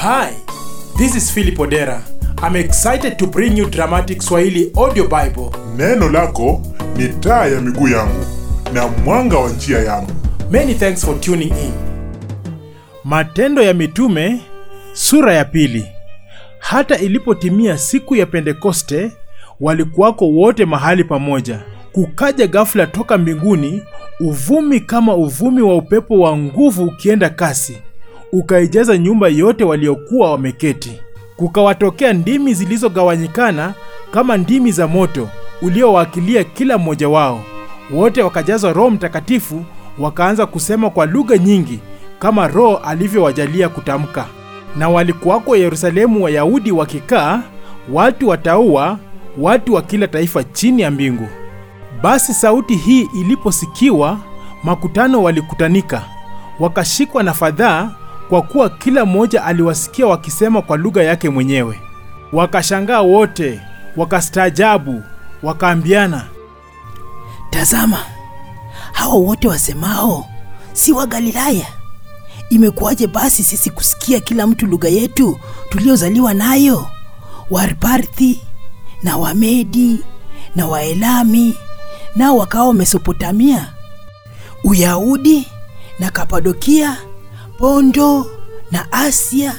Hi, 0.00 0.30
this 0.96 1.16
is 1.16 1.28
Philip 1.30 1.56
Odera. 1.58 2.02
I'm 2.42 2.54
excited 2.56 3.18
to 3.18 3.26
bring 3.26 3.56
you 3.56 3.68
Dramatic 3.68 4.22
Swahili 4.22 4.70
Audio 4.76 5.08
Bible. 5.08 5.50
Neno 5.76 6.08
lako 6.08 6.62
ni 6.96 7.08
taa 7.08 7.46
ya 7.46 7.60
miguu 7.60 7.88
yangu 7.88 8.24
na 8.72 8.88
mwanga 8.88 9.38
wa 9.38 9.50
njia 9.50 9.78
yangu. 9.78 10.10
Many 10.50 10.74
thanks 10.74 11.04
for 11.04 11.20
tuning 11.20 11.48
in. 11.64 11.72
Matendo 13.04 13.62
ya 13.62 13.74
Mitume 13.74 14.40
sura 14.92 15.34
ya 15.34 15.44
pili. 15.44 15.86
Hata 16.58 16.98
ilipotimia 16.98 17.78
siku 17.78 18.16
ya 18.16 18.26
Pentekoste, 18.26 19.12
walikuwako 19.60 20.28
wote 20.28 20.64
mahali 20.64 21.04
pamoja. 21.04 21.60
Kukaja 21.92 22.46
ghafula 22.46 22.86
toka 22.86 23.18
mbinguni 23.18 23.82
uvumi 24.20 24.80
kama 24.80 25.14
uvumi 25.14 25.62
wa 25.62 25.76
upepo 25.76 26.20
wa 26.20 26.36
nguvu 26.36 26.84
ukienda 26.84 27.30
kasi, 27.30 27.78
ukaijaza 28.32 28.98
nyumba 28.98 29.28
yote 29.28 29.64
waliokuwa 29.64 30.30
wameketi. 30.30 31.00
Kukawatokea 31.36 32.12
ndimi 32.12 32.54
zilizogawanyikana 32.54 33.74
kama 34.10 34.36
ndimi 34.36 34.72
za 34.72 34.86
moto 34.88 35.28
uliowakilia 35.62 36.44
kila 36.44 36.78
mmoja 36.78 37.08
wao. 37.08 37.40
Wote 37.92 38.22
wakajazwa 38.22 38.72
Roho 38.72 38.90
Mtakatifu, 38.90 39.64
wakaanza 39.98 40.46
kusema 40.46 40.90
kwa 40.90 41.06
lugha 41.06 41.38
nyingi 41.38 41.80
kama 42.18 42.48
Roho 42.48 42.76
alivyowajalia 42.76 43.68
kutamka. 43.68 44.26
Na 44.76 44.88
walikuwako 44.88 45.56
Yerusalemu 45.56 46.24
Wayahudi 46.24 46.72
wakikaa, 46.72 47.42
watu 47.92 48.28
wataua, 48.28 48.98
watu 49.38 49.74
wa 49.74 49.82
kila 49.82 50.08
taifa 50.08 50.44
chini 50.44 50.82
ya 50.82 50.90
mbingu. 50.90 51.28
Basi 52.02 52.34
sauti 52.34 52.74
hii 52.76 53.08
iliposikiwa, 53.20 54.18
makutano 54.64 55.22
walikutanika, 55.22 56.02
wakashikwa 56.60 57.22
na 57.22 57.34
fadhaa, 57.34 57.90
kwa 58.28 58.42
kuwa 58.42 58.70
kila 58.70 59.04
mmoja 59.06 59.44
aliwasikia 59.44 60.06
wakisema 60.06 60.62
kwa 60.62 60.76
lugha 60.76 61.02
yake 61.02 61.28
mwenyewe. 61.28 61.80
Wakashangaa 62.32 63.00
wote, 63.00 63.60
wakastaajabu, 63.96 65.02
wakaambiana, 65.42 66.24
Tazama, 67.50 67.98
hawa 68.92 69.14
wote 69.14 69.48
wasemao 69.48 70.26
si 70.72 70.92
wa 70.92 71.06
Galilaya? 71.06 71.66
Imekuwaje 72.50 73.06
basi 73.06 73.44
sisi 73.44 73.70
kusikia 73.70 74.20
kila 74.20 74.46
mtu 74.46 74.66
lugha 74.66 74.88
yetu 74.88 75.38
tuliyozaliwa 75.70 76.34
nayo? 76.34 76.86
Warparthi 77.50 78.40
na 79.02 79.16
Wamedi 79.16 80.00
na 80.56 80.66
Waelami 80.66 81.54
nao 82.16 82.36
wakawa 82.36 82.74
Mesopotamia, 82.74 83.72
Uyahudi 84.64 85.48
na 85.98 86.10
Kapadokia, 86.10 86.96
Pondo 87.58 88.26
na 88.70 88.86
Asia, 88.92 89.54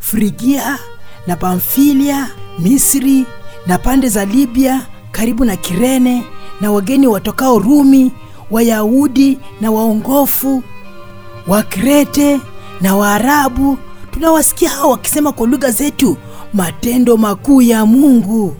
Frigia 0.00 0.78
na 1.26 1.36
Pamfilia, 1.36 2.28
Misri 2.58 3.24
na 3.66 3.78
pande 3.78 4.08
za 4.08 4.24
Libya 4.24 4.80
karibu 5.12 5.44
na 5.44 5.56
Kirene, 5.56 6.24
na 6.60 6.70
wageni 6.72 7.06
watokao 7.06 7.58
Rumi, 7.58 8.12
Wayahudi 8.50 9.38
na 9.60 9.70
waongofu, 9.70 10.62
Wakrete 11.46 12.40
na 12.80 12.96
Waarabu, 12.96 13.78
tunawasikia 14.10 14.70
hao 14.70 14.90
wakisema 14.90 15.32
kwa 15.32 15.46
lugha 15.46 15.70
zetu 15.70 16.16
matendo 16.54 17.16
makuu 17.16 17.62
ya 17.62 17.86
Mungu. 17.86 18.56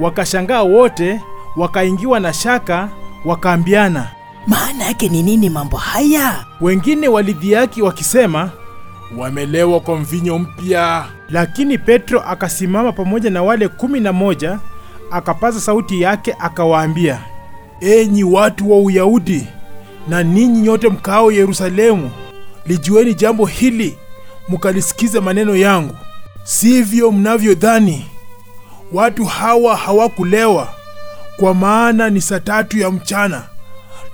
wakashangaa 0.00 0.62
wote, 0.62 1.20
wakaingiwa 1.56 2.20
na 2.20 2.32
shaka, 2.32 2.88
wakaambiana. 3.24 4.08
Maana 4.46 4.84
yake 4.84 5.08
ni 5.08 5.22
nini 5.22 5.50
mambo 5.50 5.76
haya? 5.76 6.44
Wengine 6.60 7.08
walidhiaki 7.08 7.82
wakisema, 7.82 8.50
wamelewa 9.16 9.80
kwa 9.80 9.96
mvinyo 9.96 10.38
mpya. 10.38 11.04
Lakini 11.28 11.78
Petro 11.78 12.20
akasimama 12.20 12.92
pamoja 12.92 13.30
na 13.30 13.42
wale 13.42 13.68
kumi 13.68 14.00
na 14.00 14.12
moja, 14.12 14.58
akapaza 15.10 15.60
sauti 15.60 16.02
yake 16.02 16.36
akawaambia, 16.38 17.20
enyi 17.80 18.24
watu 18.24 18.70
wa 18.72 18.78
Uyahudi 18.78 19.46
na 20.08 20.22
ninyi 20.22 20.60
nyote 20.60 20.88
mkao 20.88 21.32
Yerusalemu, 21.32 22.10
lijueni 22.66 23.14
jambo 23.14 23.46
hili, 23.46 23.98
mukalisikize 24.48 25.20
maneno 25.20 25.56
yangu. 25.56 25.96
Sivyo 26.44 27.12
mnavyodhani, 27.12 28.06
watu 28.92 29.24
hawa 29.24 29.76
hawakulewa, 29.76 30.68
kwa 31.36 31.54
maana 31.54 32.10
ni 32.10 32.20
saa 32.20 32.40
tatu 32.40 32.78
ya 32.78 32.90
mchana. 32.90 33.42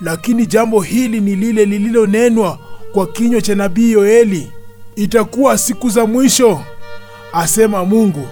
Lakini 0.01 0.47
jambo 0.47 0.81
hili 0.81 1.21
ni 1.21 1.37
lile 1.37 1.65
lililonenwa 1.65 2.59
kwa 2.93 3.07
kinywa 3.07 3.41
cha 3.43 3.55
nabii 3.55 3.93
Yoeli, 3.93 4.53
itakuwa 4.97 5.59
siku 5.59 5.89
za 5.91 6.07
mwisho, 6.07 6.61
asema 7.33 7.85
Mungu, 7.85 8.29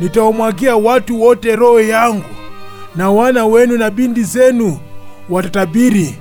nitawamwagia 0.00 0.76
watu 0.76 1.22
wote 1.22 1.56
roho 1.56 1.80
yangu, 1.80 2.24
na 2.96 3.10
wana 3.10 3.46
wenu 3.46 3.76
na 3.78 3.90
binti 3.90 4.22
zenu 4.24 4.78
watatabiri, 5.30 6.14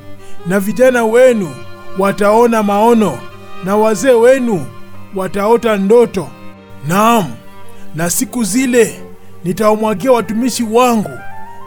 na 0.47 0.59
vijana 0.59 1.05
wenu 1.05 1.49
wataona 1.99 2.63
maono, 2.63 3.19
na 3.63 3.75
wazee 3.77 4.11
wenu 4.13 4.65
wataota 5.15 5.77
ndoto. 5.77 6.27
Naam, 6.87 7.25
na 7.95 8.09
siku 8.09 8.43
zile 8.43 8.99
nitawamwagia 9.43 10.11
watumishi 10.11 10.63
wangu 10.63 11.11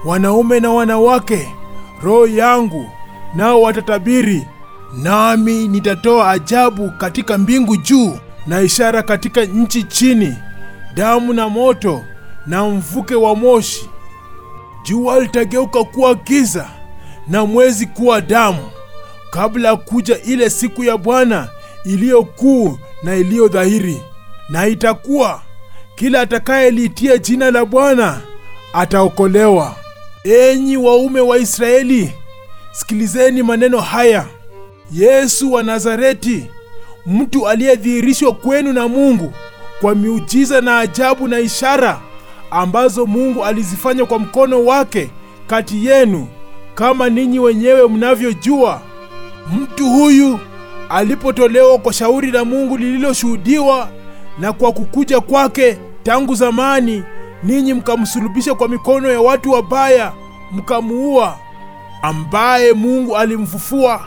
wanaume 0.05 0.61
na 0.61 0.71
wanawake 0.71 1.49
roho 2.03 2.27
yangu, 2.27 2.91
nao 3.35 3.63
watatabiri. 3.63 4.47
Nami 4.97 5.69
nitatoa 5.69 6.31
ajabu 6.31 6.91
katika 6.91 7.39
mbingu 7.39 7.77
juu 7.77 8.19
na 8.47 8.61
ishara 8.61 9.03
katika 9.03 9.45
nchi 9.45 9.83
chini, 9.83 10.35
damu 10.95 11.33
na 11.33 11.49
moto 11.49 12.05
na 12.47 12.65
mvuke 12.65 13.15
wa 13.15 13.35
moshi. 13.37 13.89
Jua 14.85 15.21
litageuka 15.21 15.85
kuwa 15.85 16.15
giza 16.15 16.69
na 17.29 17.45
mwezi 17.47 17.87
kuwa 17.87 18.21
damu, 18.21 18.71
kabla 19.31 19.69
ya 19.69 19.77
kuja 19.77 20.23
ile 20.23 20.51
siku 20.51 20.85
ya 20.85 20.97
Bwana 20.97 21.49
iliyo 21.85 22.23
kuu 22.23 22.79
na 23.03 23.17
iliyo 23.17 23.49
dhahiri. 23.49 24.01
Na 24.49 24.67
itakuwa 24.67 25.43
kila 25.95 26.21
atakayeliitia 26.21 27.19
jina 27.19 27.51
la 27.51 27.65
Bwana 27.65 28.21
ataokolewa. 28.73 29.75
Enyi 30.25 30.77
waume 30.77 31.21
wa 31.21 31.39
Israeli, 31.39 32.13
sikilizeni 32.79 33.43
maneno 33.43 33.81
haya. 33.81 34.25
Yesu 34.93 35.53
wa 35.53 35.63
Nazareti, 35.63 36.47
mtu 37.07 37.49
aliyedhihirishwa 37.49 38.33
kwenu 38.33 38.73
na 38.73 38.89
Mungu 38.89 39.33
kwa 39.81 39.95
miujiza 39.95 40.61
na 40.61 40.79
ajabu 40.79 41.29
na 41.29 41.39
ishara 41.41 42.01
ambazo 42.51 43.07
Mungu 43.07 43.45
alizifanya 43.45 44.05
kwa 44.05 44.19
mkono 44.19 44.65
wake 44.65 45.11
kati 45.47 45.87
yenu, 45.87 46.27
kama 46.75 47.09
ninyi 47.09 47.39
wenyewe 47.39 47.89
mnavyojua. 47.89 48.81
Mtu 49.61 49.91
huyu 49.91 50.39
alipotolewa 50.89 51.79
kwa 51.79 51.93
shauri 51.93 52.31
la 52.31 52.45
Mungu 52.45 52.77
lililoshuhudiwa 52.77 53.89
na 54.39 54.53
kwa 54.53 54.73
kukuja 54.73 55.21
kwake 55.21 55.79
tangu 56.03 56.35
zamani, 56.35 57.03
ninyi 57.43 57.75
mkamsulubisha 57.75 58.55
kwa 58.55 58.69
mikono 58.69 59.11
ya 59.11 59.21
watu 59.21 59.51
wabaya, 59.53 60.13
mkamuua, 60.53 61.39
ambaye 62.03 62.73
Mungu 62.73 63.17
alimfufua 63.17 64.07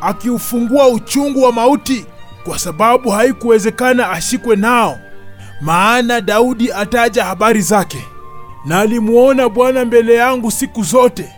akiufungua 0.00 0.88
uchungu 0.88 1.42
wa 1.42 1.52
mauti, 1.52 2.06
kwa 2.44 2.58
sababu 2.58 3.10
haikuwezekana 3.10 4.10
ashikwe 4.10 4.56
nao. 4.56 4.98
Maana 5.60 6.20
Daudi 6.20 6.72
ataja 6.72 7.24
habari 7.24 7.60
zake, 7.62 8.04
na 8.66 8.80
alimuona 8.80 9.48
Bwana 9.48 9.84
mbele 9.84 10.14
yangu 10.14 10.50
siku 10.50 10.82
zote. 10.82 11.32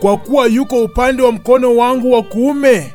Kwa 0.00 0.16
kuwa 0.16 0.46
yuko 0.46 0.82
upande 0.84 1.22
wa 1.22 1.32
mkono 1.32 1.76
wangu 1.76 2.12
wa 2.12 2.22
kuume, 2.22 2.92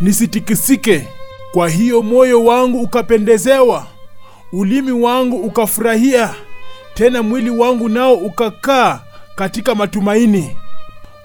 nisitikisike. 0.00 1.08
Kwa 1.52 1.68
hiyo 1.68 2.02
moyo 2.02 2.44
wangu 2.44 2.80
ukapendezewa, 2.82 3.86
ulimi 4.52 4.92
wangu 4.92 5.36
ukafurahia, 5.36 6.34
tena 6.94 7.22
mwili 7.22 7.50
wangu 7.50 7.88
nao 7.88 8.14
ukakaa 8.14 9.00
katika 9.34 9.74
matumaini. 9.74 10.56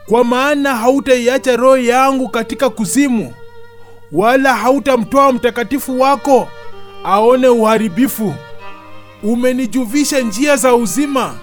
Kwa 0.05 0.23
maana 0.23 0.75
hautaiacha 0.75 1.55
roho 1.55 1.77
yangu 1.77 2.29
katika 2.29 2.69
kuzimu, 2.69 3.33
wala 4.11 4.53
hautamtoa 4.55 5.31
mtakatifu 5.33 5.99
wako 6.01 6.47
aone 7.03 7.47
uharibifu. 7.47 8.33
Umenijuvisha 9.23 10.19
njia 10.19 10.55
za 10.55 10.75
uzima, 10.75 11.33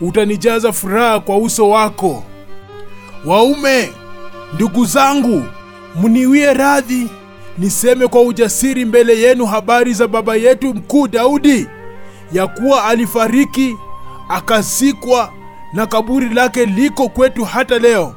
utanijaza 0.00 0.72
furaha 0.72 1.20
kwa 1.20 1.36
uso 1.36 1.68
wako. 1.70 2.22
Waume, 3.26 3.92
ndugu 4.54 4.84
zangu, 4.84 5.42
mniwie 6.02 6.54
radhi 6.54 7.08
niseme 7.58 8.06
kwa 8.08 8.22
ujasiri 8.22 8.84
mbele 8.84 9.20
yenu 9.20 9.46
habari 9.46 9.94
za 9.94 10.08
baba 10.08 10.36
yetu 10.36 10.74
mkuu 10.74 11.08
Daudi, 11.08 11.66
ya 12.32 12.46
kuwa 12.46 12.84
alifariki 12.84 13.76
akazikwa, 14.28 15.32
na 15.72 15.86
kaburi 15.86 16.28
lake 16.28 16.66
liko 16.66 17.08
kwetu 17.08 17.44
hata 17.44 17.78
leo. 17.78 18.14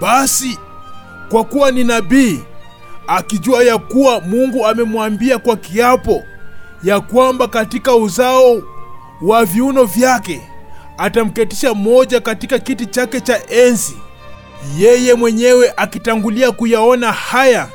Basi 0.00 0.58
kwa 1.28 1.44
kuwa 1.44 1.70
ni 1.70 1.84
nabii, 1.84 2.40
akijua 3.06 3.64
ya 3.64 3.78
kuwa 3.78 4.20
Mungu 4.20 4.66
amemwambia 4.66 5.38
kwa 5.38 5.56
kiapo 5.56 6.24
ya 6.82 7.00
kwamba 7.00 7.48
katika 7.48 7.94
uzao 7.94 8.62
wa 9.22 9.44
viuno 9.44 9.84
vyake 9.84 10.40
atamketisha 10.98 11.74
mmoja 11.74 12.20
katika 12.20 12.58
kiti 12.58 12.86
chake 12.86 13.20
cha 13.20 13.46
enzi. 13.50 13.96
Yeye 14.78 15.14
mwenyewe 15.14 15.72
akitangulia 15.76 16.52
kuyaona 16.52 17.12
haya, 17.12 17.68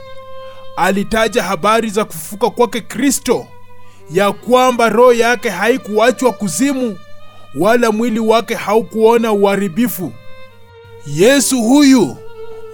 alitaja 0.77 1.43
habari 1.43 1.89
za 1.89 2.05
kufufuka 2.05 2.49
kwake 2.49 2.81
Kristo, 2.81 3.47
ya 4.11 4.31
kwamba 4.31 4.89
roho 4.89 5.13
yake 5.13 5.49
haikuachwa 5.49 6.31
kuzimu, 6.33 6.97
wala 7.55 7.91
mwili 7.91 8.19
wake 8.19 8.55
haukuona 8.55 9.31
uharibifu. 9.31 10.11
Yesu 11.07 11.61
huyu 11.61 12.17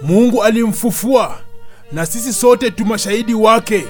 Mungu 0.02 0.44
alimfufua, 0.44 1.38
na 1.92 2.06
sisi 2.06 2.32
sote 2.32 2.70
tu 2.70 2.86
mashahidi 2.86 3.34
wake. 3.34 3.84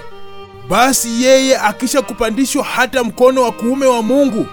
Basi 0.68 1.22
yeye 1.24 1.58
akisha 1.58 2.02
kupandishwa 2.02 2.64
hata 2.64 3.04
mkono 3.04 3.42
wa 3.42 3.52
kuume 3.52 3.86
wa 3.86 4.02
Mungu 4.02 4.46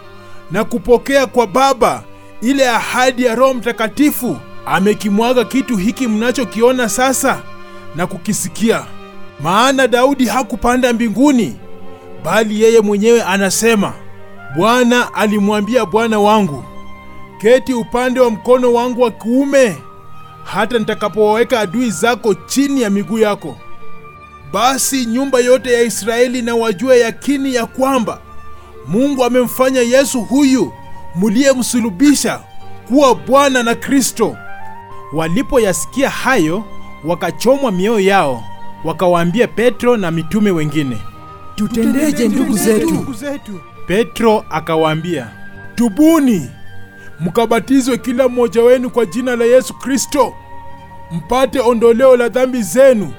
na 0.51 0.63
kupokea 0.63 1.25
kwa 1.27 1.47
Baba 1.47 2.03
ile 2.41 2.69
ahadi 2.69 3.23
ya 3.23 3.35
Roho 3.35 3.53
Mtakatifu, 3.53 4.37
amekimwaga 4.65 5.45
kitu 5.45 5.77
hiki 5.77 6.07
mnachokiona 6.07 6.89
sasa 6.89 7.41
na 7.95 8.07
kukisikia. 8.07 8.85
Maana 9.39 9.87
Daudi 9.87 10.25
hakupanda 10.25 10.93
mbinguni, 10.93 11.55
bali 12.23 12.61
yeye 12.61 12.79
mwenyewe 12.81 13.23
anasema, 13.23 13.93
Bwana 14.55 15.13
alimwambia 15.13 15.85
Bwana 15.85 16.19
wangu, 16.19 16.63
keti 17.37 17.73
upande 17.73 18.19
wa 18.19 18.29
mkono 18.29 18.73
wangu 18.73 19.01
wa 19.01 19.11
kuume, 19.11 19.77
hata 20.43 20.79
nitakapowaweka 20.79 21.59
adui 21.59 21.91
zako 21.91 22.33
chini 22.33 22.81
ya 22.81 22.89
miguu 22.89 23.17
yako. 23.19 23.57
Basi 24.53 25.05
nyumba 25.05 25.39
yote 25.39 25.73
ya 25.73 25.81
Israeli 25.81 26.41
na 26.41 26.55
wajue 26.55 26.99
yakini 26.99 27.55
ya 27.55 27.65
kwamba 27.65 28.19
Mungu 28.87 29.23
amemfanya 29.23 29.81
Yesu 29.81 30.21
huyu 30.21 30.71
muliyemsulubisha 31.15 32.39
kuwa 32.87 33.15
Bwana 33.15 33.63
na 33.63 33.75
Kristo. 33.75 34.37
Walipoyasikia 35.13 36.09
hayo, 36.09 36.63
wakachomwa 37.05 37.71
mioyo 37.71 37.99
yao, 37.99 38.43
wakawaambia 38.83 39.47
Petro 39.47 39.97
na 39.97 40.11
mitume 40.11 40.51
wengine, 40.51 40.97
Tutendeje 41.55 42.27
ndugu 42.27 42.57
zetu? 42.57 43.05
Petro 43.87 44.45
akawaambia, 44.49 45.27
tubuni 45.75 46.49
mkabatizwe 47.19 47.97
kila 47.97 48.27
mmoja 48.29 48.61
wenu 48.63 48.89
kwa 48.89 49.05
jina 49.05 49.35
la 49.35 49.45
Yesu 49.45 49.73
Kristo, 49.73 50.33
mpate 51.11 51.59
ondoleo 51.59 52.17
la 52.17 52.29
dhambi 52.29 52.61
zenu, 52.61 53.13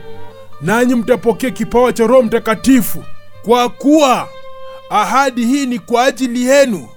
nanyi 0.60 0.94
mtapokea 0.94 1.50
kipawa 1.50 1.92
cha 1.92 2.06
Roho 2.06 2.22
Mtakatifu, 2.22 3.04
kwa 3.42 3.68
kuwa 3.68 4.28
ahadi 4.90 5.46
hii 5.46 5.66
ni 5.66 5.78
kwa 5.78 6.04
ajili 6.04 6.46
yenu 6.46 6.88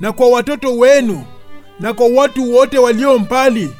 na 0.00 0.12
kwa 0.12 0.28
watoto 0.30 0.76
wenu 0.76 1.24
na 1.80 1.94
kwa 1.94 2.06
watu 2.08 2.54
wote 2.54 2.78
walio 2.78 3.18
mbali 3.18 3.72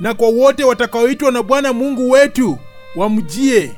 na 0.00 0.14
kwa 0.14 0.28
wote 0.28 0.64
watakaoitwa 0.64 1.32
na 1.32 1.42
Bwana 1.42 1.72
Mungu 1.72 2.10
wetu 2.10 2.58
wamjie. 2.96 3.70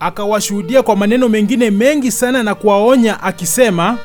Akawashuhudia 0.00 0.82
kwa 0.82 0.96
maneno 0.96 1.28
mengine 1.28 1.70
mengi 1.70 2.10
sana 2.10 2.42
na 2.42 2.54
kuwaonya 2.54 3.22
akisema, 3.22 3.98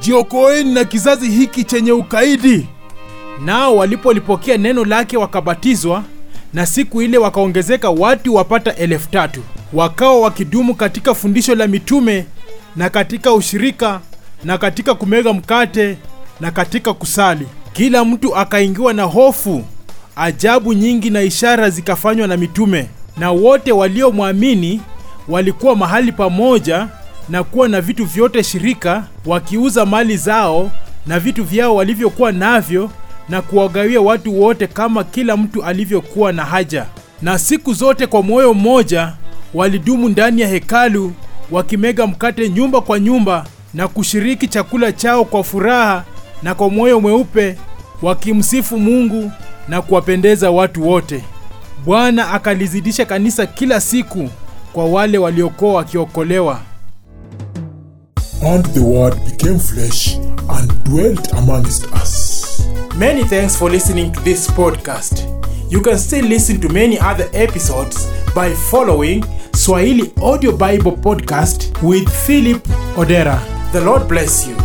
jiokoeni 0.00 0.72
na 0.74 0.84
kizazi 0.84 1.30
hiki 1.30 1.64
chenye 1.64 1.92
ukaidi. 1.92 2.66
Nao 3.44 3.76
walipolipokea 3.76 4.56
neno 4.56 4.84
lake 4.84 5.16
wakabatizwa, 5.16 6.04
na 6.54 6.66
siku 6.66 7.02
ile 7.02 7.18
wakaongezeka 7.18 7.90
watu 7.90 8.34
wapata 8.34 8.76
elfu 8.76 9.08
tatu. 9.10 9.42
Wakawa 9.72 10.20
wakidumu 10.20 10.74
katika 10.74 11.14
fundisho 11.14 11.54
la 11.54 11.66
mitume 11.66 12.26
na 12.76 12.90
katika 12.90 13.32
ushirika 13.32 14.00
na 14.44 14.58
katika 14.58 14.94
kumega 14.94 15.32
mkate 15.32 15.96
na 16.40 16.50
katika 16.50 16.94
kusali. 16.94 17.46
Kila 17.72 18.04
mtu 18.04 18.36
akaingiwa 18.36 18.92
na 18.92 19.02
hofu. 19.02 19.64
Ajabu 20.16 20.72
nyingi 20.72 21.10
na 21.10 21.22
ishara 21.22 21.70
zikafanywa 21.70 22.26
na 22.26 22.36
mitume, 22.36 22.88
na 23.16 23.30
wote 23.30 23.72
waliomwamini 23.72 24.80
walikuwa 25.28 25.76
mahali 25.76 26.12
pamoja 26.12 26.88
na 27.28 27.44
kuwa 27.44 27.68
na 27.68 27.80
vitu 27.80 28.04
vyote 28.04 28.42
shirika, 28.42 29.04
wakiuza 29.26 29.86
mali 29.86 30.16
zao 30.16 30.70
na 31.06 31.18
vitu 31.20 31.44
vyao 31.44 31.76
walivyokuwa 31.76 32.32
navyo 32.32 32.90
na 33.28 33.42
kuwagawia 33.42 34.00
watu 34.00 34.40
wote 34.42 34.66
kama 34.66 35.04
kila 35.04 35.36
mtu 35.36 35.64
alivyokuwa 35.64 36.32
na 36.32 36.44
haja. 36.44 36.86
Na 37.22 37.38
siku 37.38 37.72
zote 37.74 38.06
kwa 38.06 38.22
moyo 38.22 38.54
mmoja 38.54 39.12
walidumu 39.54 40.08
ndani 40.08 40.40
ya 40.42 40.48
hekalu 40.48 41.12
wakimega 41.50 42.06
mkate 42.06 42.48
nyumba 42.48 42.80
kwa 42.80 43.00
nyumba 43.00 43.44
na 43.74 43.88
kushiriki 43.88 44.48
chakula 44.48 44.92
chao 44.92 45.24
kwa 45.24 45.44
furaha 45.44 46.04
na 46.42 46.54
kwa 46.54 46.70
moyo 46.70 47.00
mweupe 47.00 47.56
wakimsifu 48.02 48.78
Mungu 48.78 49.32
na 49.68 49.82
kuwapendeza 49.82 50.50
watu 50.50 50.88
wote. 50.88 51.24
Bwana 51.84 52.30
akalizidisha 52.30 53.04
kanisa 53.04 53.46
kila 53.46 53.80
siku 53.80 54.30
kwa 54.72 54.84
wale 54.84 55.18
waliokuwa 55.18 55.72
wakiokolewa. 55.74 56.60
And 58.42 58.64
the 58.66 58.82
word 58.82 59.14
became 59.24 59.58
flesh 59.58 60.14
and 60.16 60.84
dwelt 60.84 61.32
amongst 61.32 61.92
us. 61.92 62.66
Many 62.96 63.24
thanks 63.24 63.56
for 63.56 63.70
listening 63.70 64.12
to 64.12 64.20
this 64.20 64.48
podcast. 64.48 65.24
You 65.70 65.80
can 65.80 65.98
still 65.98 66.24
listen 66.24 66.60
to 66.62 66.68
many 66.68 66.98
other 66.98 67.28
episodes 67.32 68.06
by 68.34 68.54
following 68.54 69.24
Swahili 69.54 70.12
Audio 70.22 70.56
Bible 70.56 70.96
Podcast 70.96 71.82
with 71.82 72.08
Philip 72.26 72.62
Odera. 72.96 73.38
The 73.72 73.80
Lord 73.80 74.08
bless 74.08 74.46
you. 74.46 74.57